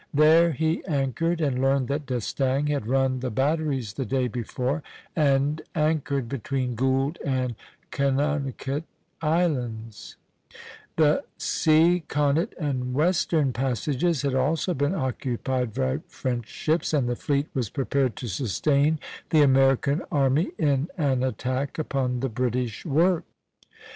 [0.15, 4.81] There he anchored, and learned that D'Estaing had run the batteries the day before
[5.15, 7.53] and anchored between Gould and
[7.91, 8.85] Canonicut
[9.21, 10.15] Islands;
[10.95, 17.47] the Seakonnet and Western passages had also been occupied by French ships, and the fleet
[17.53, 18.97] was prepared to sustain
[19.29, 23.27] the American army in an attack upon the British works.